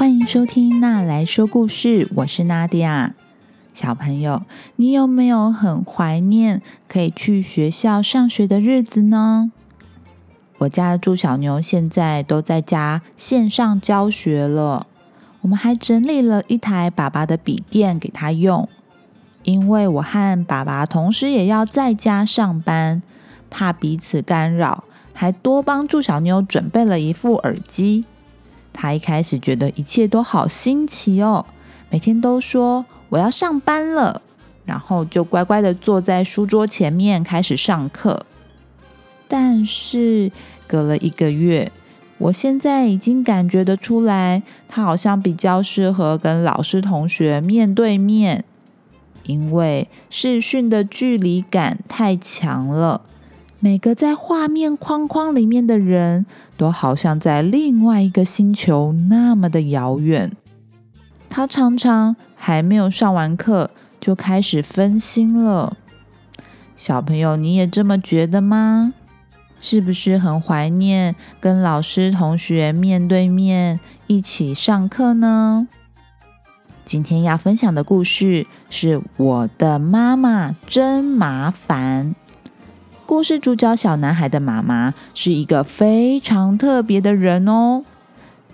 [0.00, 3.14] 欢迎收听娜来说故事，我是娜迪亚。
[3.74, 4.44] 小朋友，
[4.76, 9.52] 你有没有很怀念可以去学校上学的日子呢？
[10.56, 14.86] 我家的猪小牛现在都在家线上教学了。
[15.42, 18.66] 我们还整理了一台爸爸的笔电给他用，
[19.42, 23.02] 因为我和爸爸同时也要在家上班，
[23.50, 28.06] 怕彼此干扰，还多帮助小妞准备了一副耳机。
[28.72, 31.44] 他一开始觉得一切都好新奇哦，
[31.90, 34.22] 每天都说我要上班了，
[34.64, 38.24] 然后就乖乖的坐在书桌前面开始上课。
[39.28, 40.30] 但是
[40.66, 41.70] 隔了一个月。
[42.18, 48.44] 我现在已经感觉得出来，他好像比较适合跟老师同学面对面，
[49.22, 53.00] 因为视讯的距离感太强了。
[53.62, 56.24] 每个在画面框框里面的人
[56.56, 60.32] 都好像在另外一个星球那么的遥远。
[61.28, 63.70] 他常常还没有上完课
[64.00, 65.76] 就开始分心了。
[66.74, 68.94] 小朋友，你也这么觉得吗？
[69.60, 75.68] 是不是很怀念跟老师、同学面对面一起上课呢？
[76.82, 82.16] 今天要分享的故事是我的妈妈真麻烦。
[83.10, 87.82] 故事主角小男孩的妈妈是一个非常特别的人哦，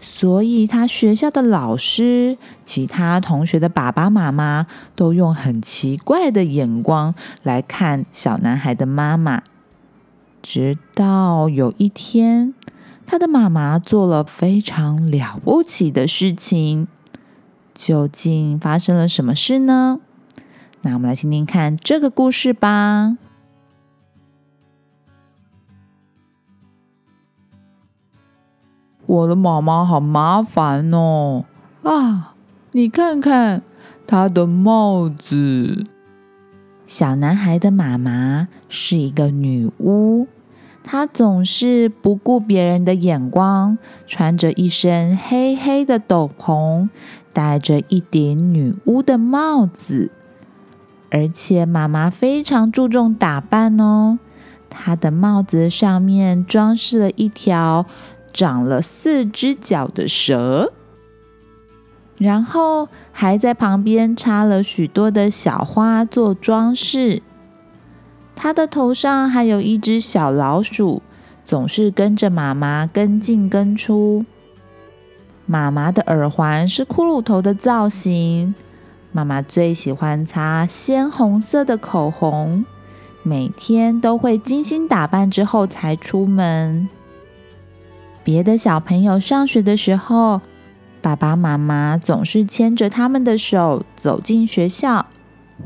[0.00, 9.42] 所以他学校的老师、其他同学的爸爸妈妈都用很奇怪的眼光来看小男孩的妈妈。
[10.40, 12.54] 直到有一天，
[13.04, 16.88] 他的妈妈做了非常了不起的事情。
[17.74, 20.00] 究竟发生了什么事呢？
[20.80, 23.18] 那我们来听听看这个故事吧。
[29.08, 31.46] 我的妈妈好麻烦哦！
[31.82, 32.34] 啊，
[32.72, 33.62] 你看看
[34.06, 35.86] 她的帽子。
[36.86, 40.26] 小男孩的妈妈是一个女巫，
[40.84, 46.90] 她总是不顾别人的眼光，穿着一身黑黑的斗篷，
[47.32, 50.10] 戴着一顶女巫的帽子，
[51.10, 54.18] 而且妈妈非常注重打扮哦。
[54.68, 57.86] 她的帽子上面装饰了一条
[58.32, 60.72] 长了四只脚的蛇。
[62.16, 67.22] 然后还在旁边插了许多的小花做装饰。
[68.34, 71.02] 他的头上还有一只小老鼠，
[71.44, 74.24] 总是跟着妈妈跟进跟出。
[75.46, 78.54] 妈妈的耳环是骷髅头的造型。
[79.10, 82.64] 妈妈最喜欢擦鲜红色的口红，
[83.22, 86.88] 每天都会精心打扮之后才出门。
[88.28, 90.42] 别的小朋友上学的时候。
[91.00, 95.06] 爸爸妈妈总是牵着他们的手走进学校，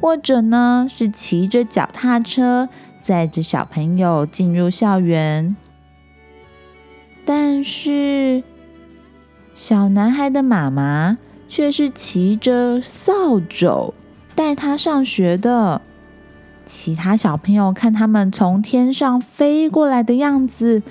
[0.00, 2.68] 或者呢是骑着脚踏车
[3.00, 5.56] 载着小朋友进入校园。
[7.24, 8.44] 但是
[9.54, 11.18] 小男孩的妈妈
[11.48, 13.92] 却是骑着扫帚
[14.36, 15.82] 带他上学的。
[16.64, 20.82] 其他小朋友看他们从天上飞过来的样子，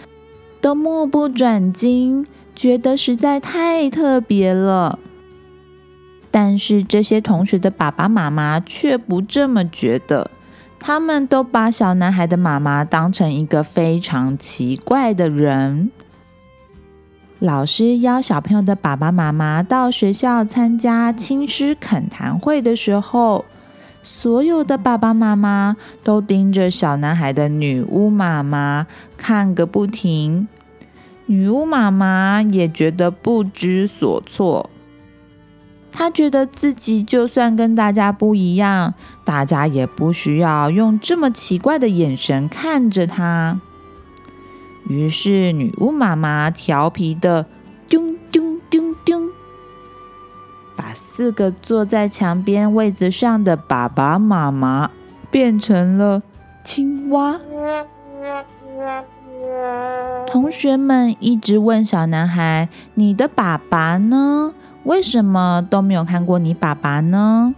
[0.61, 2.25] 都目不转睛。
[2.53, 4.99] 觉得实在太特别了，
[6.29, 10.29] 但是这些同学的爸爸妈妈却不这么觉得。
[10.77, 15.89] 他们都把小男孩的妈妈当成一个非常奇怪的人。
[17.39, 23.45] 老师邀小朋友的爸爸妈妈到学校参加亲师恳谈会的时候，
[24.03, 30.47] 所有的爸爸妈妈都盯着小男孩的女巫妈妈看个不停。
[31.27, 34.69] 女巫妈妈也觉得不知所措，
[35.91, 43.61] 她觉得自己就算跟大家不一样，大家也不需要用这么奇怪的眼神看着她。
[44.89, 47.45] 于是，女巫妈妈调皮的
[51.21, 54.89] 四个坐在墙边位子上的爸爸妈妈
[55.29, 56.23] 变成了
[56.63, 57.39] 青蛙。
[60.25, 64.55] 同学们一直问小男孩：“你的爸爸呢？
[64.85, 67.53] 为什么都没有看过你爸爸呢？”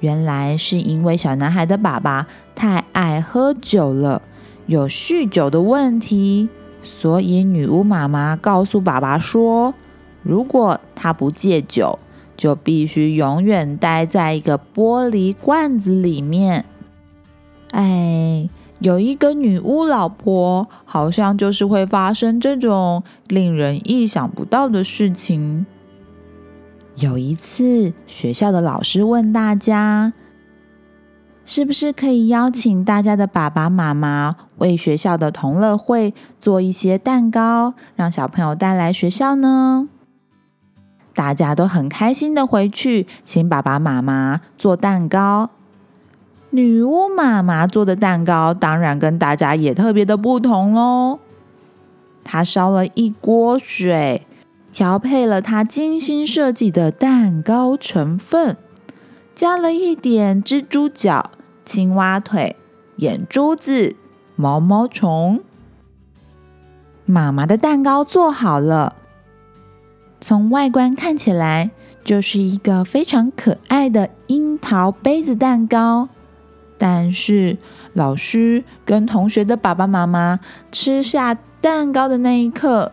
[0.00, 4.20] 原来是因为小男孩的爸爸太爱喝酒了，
[4.66, 6.50] 有酗酒的问题，
[6.82, 9.72] 所以女巫妈妈告诉爸爸说
[10.22, 11.98] ：“如果他不戒酒，
[12.36, 16.64] 就必须永远待在一个玻璃罐子里面。”
[17.72, 18.48] 哎。
[18.80, 25.64] 有一个女巫老婆，好像就是会发生这种令人意想不到的事情。
[26.96, 30.12] 有一次，学校的老师问大家，
[31.46, 39.88] 是不是可以邀请大家的爸爸妈妈为学校的同乐会做一些蛋糕，让小朋友带来学校呢？
[41.14, 45.50] 大家都很开心的回去，请爸爸妈妈做蛋糕。
[46.50, 51.18] 女巫妈妈做的蛋糕当然跟大家也特别的不同喽。
[52.22, 54.26] 她烧了一锅水。
[54.72, 58.56] 调配了她精心设计的蛋糕成分，
[59.32, 61.30] 加了一点蜘蛛脚、
[61.64, 62.56] 青蛙腿、
[62.96, 63.94] 眼珠子、
[64.34, 65.44] 毛毛虫。
[67.04, 68.96] 妈妈的蛋糕做好了，
[70.26, 71.70] 从外观看起来
[72.02, 76.08] 就是一个非常可爱的樱桃杯子蛋糕。
[76.78, 77.58] 但是
[77.92, 80.40] 老师跟同学的爸爸妈妈
[80.72, 82.92] 吃下蛋糕的那一刻。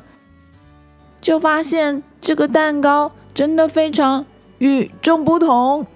[1.21, 4.25] 就发现这个蛋糕真的非常
[4.57, 5.87] 与众不同。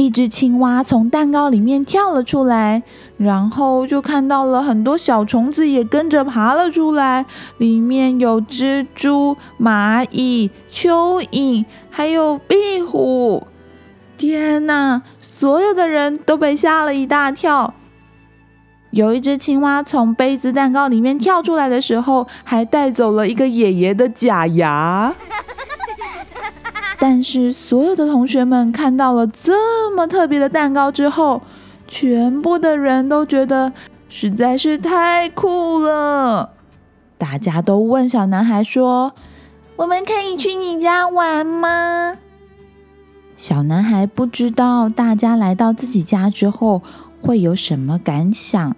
[0.00, 2.82] 一只青蛙从蛋糕里面跳了出来，
[3.18, 7.26] 然后就看到了很多小虫子也跟着爬了出来，
[7.58, 13.46] 里面有蜘蛛、蚂蚁、蚯蚓，还有壁虎。
[14.16, 15.02] 天哪！
[15.20, 17.74] 所有的人都被吓了一大跳。
[18.92, 25.14] 有一只青蛙从杯子蛋糕里面跳出来的时候，还带走了一个爷爷的假牙。
[27.02, 31.40] 但是，所有的同学们看到了这么特别的蛋糕之后，
[31.88, 33.72] 全部的人都觉得
[34.06, 36.50] 实在是太酷了。
[37.16, 39.14] 大家都问小男孩说
[39.76, 42.18] ：“我们可以去你家玩吗？”
[43.34, 46.82] 小男孩不知道大家来到自己家之后
[47.22, 48.76] 会有什么感想。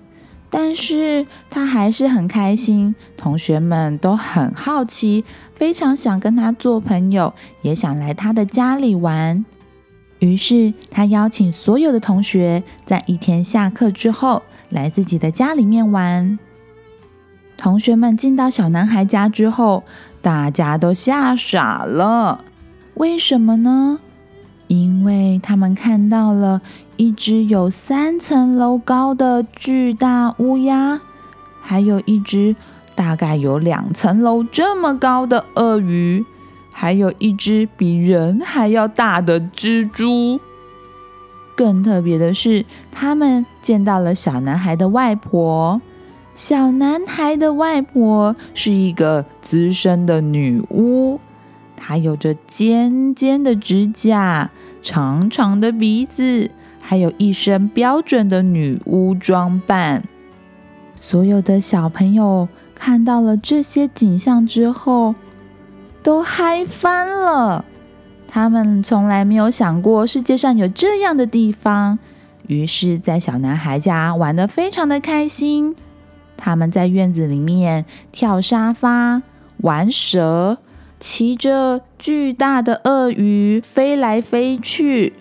[0.54, 7.32] 但是他还是很开心，同学们都很好奇，非常想跟他做朋友，
[7.62, 9.42] 也想来他的家里玩。
[10.18, 16.38] 于是他邀请所有的同学在一天下课之后来自己的家里面玩。
[17.56, 19.84] 同学们进到小男孩家之后，
[20.20, 22.44] 大家都吓傻了。
[22.94, 24.00] 为什么呢？
[24.66, 26.60] 因为他们看到了。
[27.02, 31.00] 一只有三层楼高的巨大乌鸦，
[31.60, 32.54] 还有一只
[32.94, 36.24] 大概有两层楼这么高的鳄鱼，
[36.72, 40.38] 还有一只比人还要大的蜘蛛。
[41.56, 45.82] 更特别的是，他们见到了小男孩的外婆。
[46.36, 51.18] 小男孩的外婆是一个资深的女巫，
[51.76, 56.48] 她有着尖尖的指甲，长长的鼻子。
[56.84, 60.02] 还有一身标准的女巫装扮，
[60.98, 65.14] 所有的小朋友看到了这些景象之后，
[66.02, 67.64] 都嗨翻了。
[68.26, 71.98] 他们从来没有想过世界上有这样的地方，
[72.48, 75.74] 于是，在小男孩家玩的非常的开心。
[76.36, 79.22] 他们在院子里面跳沙发、
[79.58, 80.58] 玩蛇、
[80.98, 85.12] 骑着巨大的鳄鱼飞来飞去，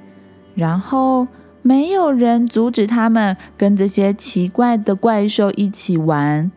[0.56, 1.28] 然后。
[1.62, 6.52] 没有人阻止他们跟这些奇怪的怪兽一起玩，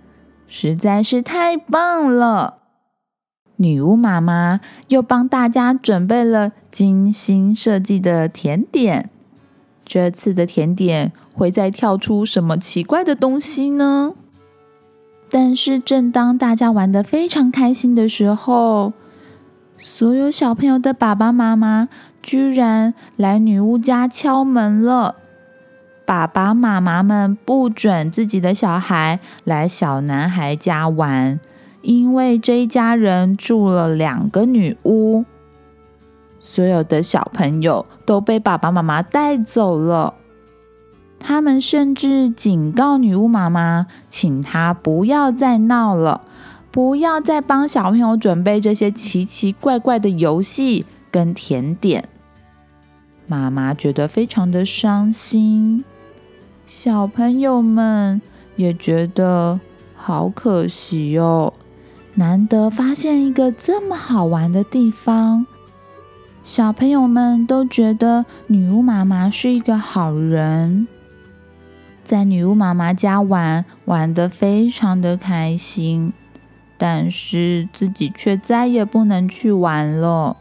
[0.47, 2.59] 实在是太棒了。
[3.57, 9.11] 女巫妈妈又帮大家准备了精心设计的甜点。
[9.85, 14.15] 这次的甜点会再跳出什么奇怪的东西呢？
[15.31, 18.93] 但是，正当大家玩的非常开心的时候，
[19.87, 21.91] 所有小朋友的爸爸妈妈。
[22.23, 25.17] 居然来女巫家敲门了！
[26.07, 31.39] 爸爸妈妈们不准自己的小孩来小男孩家玩，
[31.83, 35.23] 因为这一家人住了两个女巫。
[36.41, 40.15] 所有的小朋友都被爸爸妈妈带走了。
[41.21, 46.23] 他们甚至警告女巫妈妈，请她不要再闹了，
[46.75, 52.09] 不要再帮小朋友准备这些奇奇怪怪的游戏跟甜点。
[53.29, 55.85] 妈妈觉得非常的伤心，
[56.67, 58.21] 小朋友们
[58.57, 59.61] 也觉得
[59.95, 61.53] 好可惜哦。
[62.15, 65.47] 难得发现一个这么好玩的地方，
[66.43, 70.89] 小朋友们都觉得女巫妈妈是一个好人，
[72.03, 76.13] 在女巫妈妈家玩玩的非常的开心，
[76.77, 80.37] 但是自己却再也不能去玩了。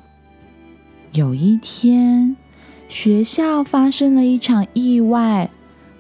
[1.11, 2.35] 有一天。
[2.89, 5.49] 学校发生了一场意外，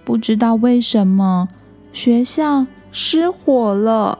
[0.03, 1.47] 不知道为什么
[1.91, 4.19] 学校失火了，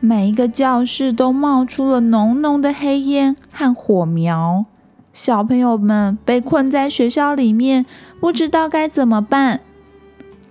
[0.00, 4.64] 每一个教室都冒出了浓浓的黑烟和火苗，
[5.12, 7.86] 小朋友们被困在学校里面，
[8.18, 9.60] 不知道该怎么办。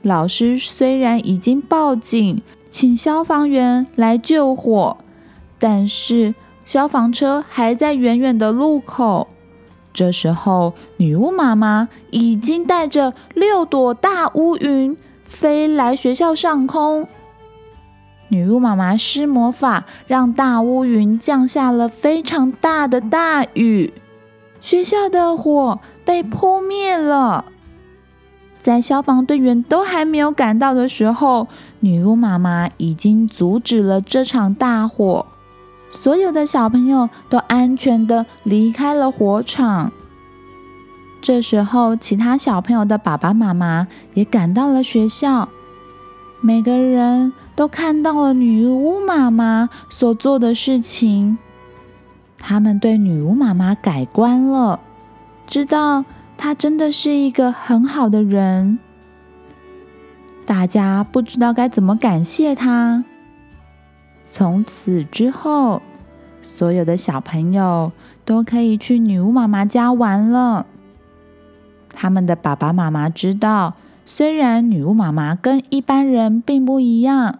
[0.01, 4.97] 老师虽然已经报警，请消防员来救火，
[5.57, 9.27] 但是消防车还在远远的路口。
[9.91, 17.07] 这时候，女巫妈妈已经带着六朵大乌云飞来学校上空。
[18.27, 23.91] 女巫妈妈施魔法，让大乌云降下了非常大的大雨，
[24.61, 27.45] 学校的火被扑灭了。
[28.59, 31.47] 在消防队员都还没有赶到的时候，
[31.79, 35.25] 女巫妈妈已经阻止了这场大火，
[35.89, 39.91] 所有的小朋友都安全的离开了火场。
[41.21, 45.49] 这时候，其他小朋友的爸爸妈妈也赶到了学校，
[46.41, 47.33] 每个人。
[47.55, 51.37] 都看到了女巫妈妈所做的事情，
[52.37, 54.79] 他们对女巫妈妈改观了，
[55.45, 56.05] 知道
[56.37, 58.79] 她真的是一个很好的人。
[60.49, 63.03] 大家不知道该怎么感谢她。
[64.23, 65.79] 从此之后，
[66.41, 67.91] 所有的小朋友
[68.25, 70.65] 都可以去女巫妈妈家玩了。
[71.93, 73.75] 他们的爸爸妈妈知道，
[74.07, 77.37] 虽然女巫妈妈跟一般人并不一样。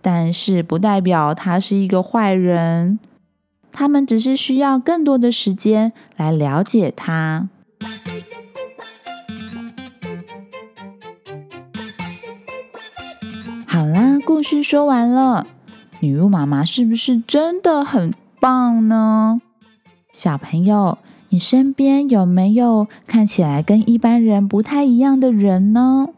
[0.00, 2.98] 但是不代表他是一个坏人，
[3.70, 7.48] 他们只是需要更多的时间来了解他。
[14.28, 15.46] 故事说完了，
[16.00, 19.40] 女巫妈妈是不是真的很棒呢？
[20.12, 20.98] 小朋友，
[21.30, 26.08] 你身边有没有看起来跟一般人不太一样的人呢？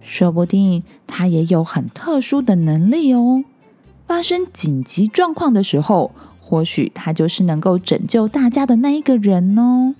[0.00, 3.44] 说不定他也有很特殊的能力哦。
[4.06, 9.94] 发生紧急状况的时候，或许他就是能够拯救大家的那一个人哦。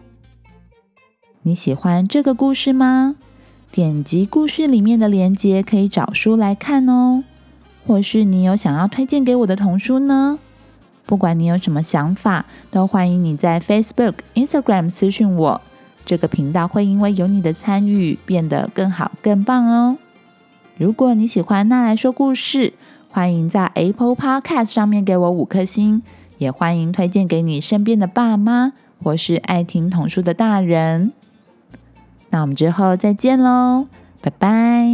[1.42, 3.16] 你喜欢这个故事吗？
[3.72, 7.22] 点击故事里面的链接，可以找书来看哦。
[7.86, 10.38] 或是你有想要推荐给我的童书呢？
[11.06, 15.60] 不管你有什么想法，都欢迎你在 Facebook、Instagram 私讯我。
[16.04, 19.96] 这个频道会因为有你的参与变得更好、更棒哦！
[20.76, 22.72] 如果你喜欢那来说故事，
[23.08, 26.02] 欢迎在 Apple Podcast 上面给我五颗星，
[26.38, 28.72] 也欢迎推荐给你身边的爸妈
[29.02, 31.12] 或是爱听童书的大人。
[32.30, 33.87] 那我们之后再见喽，
[34.20, 34.87] 拜拜！